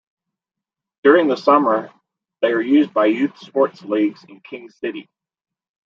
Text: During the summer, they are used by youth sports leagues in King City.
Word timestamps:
During 1.03 1.27
the 1.27 1.35
summer, 1.37 1.91
they 2.41 2.47
are 2.53 2.59
used 2.59 2.91
by 2.91 3.05
youth 3.05 3.37
sports 3.37 3.83
leagues 3.83 4.23
in 4.23 4.39
King 4.39 4.67
City. 4.71 5.07